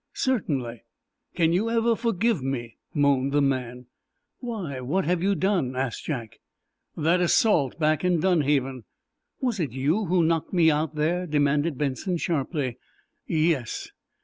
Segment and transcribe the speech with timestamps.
[0.15, 0.81] "Certainly."
[1.35, 3.85] "Can you ever forgive me?" moaned the man.
[4.39, 6.39] "Why, what have you done?" asked Jack.
[6.97, 8.85] "That assault back in Dunhaven—"
[9.41, 12.79] "Was it you who knocked me out there?" demanded Benson sharply.
[13.27, 13.89] "Yes."